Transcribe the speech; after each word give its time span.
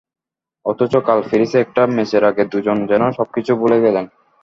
অথচ 0.65 0.93
কাল 1.07 1.19
প্যারিসে 1.27 1.57
একটা 1.61 1.81
ম্যাচের 1.95 2.23
আগে 2.29 2.43
দুজন 2.51 2.77
যেন 2.91 3.03
সবকিছু 3.17 3.51
ভুলে 3.61 3.77
গেলেন। 3.85 4.05